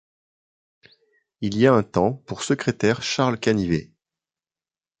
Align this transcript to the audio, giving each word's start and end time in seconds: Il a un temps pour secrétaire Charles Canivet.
Il 1.41 1.63
a 1.67 1.73
un 1.75 1.83
temps 1.83 2.13
pour 2.25 2.41
secrétaire 2.41 3.03
Charles 3.03 3.39
Canivet. 3.39 3.91